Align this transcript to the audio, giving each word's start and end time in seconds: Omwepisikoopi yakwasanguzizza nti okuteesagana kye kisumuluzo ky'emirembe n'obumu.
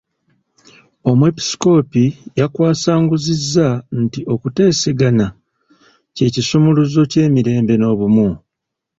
Omwepisikoopi 1.09 2.03
yakwasanguzizza 2.39 3.67
nti 4.01 4.19
okuteesagana 4.33 5.25
kye 6.15 6.27
kisumuluzo 6.33 7.01
ky'emirembe 7.11 7.73
n'obumu. 7.77 8.29